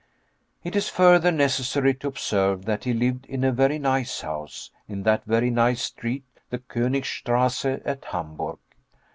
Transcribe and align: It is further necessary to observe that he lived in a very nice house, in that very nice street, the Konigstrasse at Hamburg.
It 0.63 0.75
is 0.75 0.89
further 0.89 1.29
necessary 1.31 1.93
to 1.93 2.07
observe 2.07 2.65
that 2.65 2.85
he 2.85 2.91
lived 2.91 3.27
in 3.27 3.43
a 3.43 3.51
very 3.51 3.77
nice 3.77 4.21
house, 4.21 4.71
in 4.87 5.03
that 5.03 5.25
very 5.25 5.51
nice 5.51 5.83
street, 5.83 6.23
the 6.49 6.57
Konigstrasse 6.57 7.65
at 7.85 8.05
Hamburg. 8.05 8.57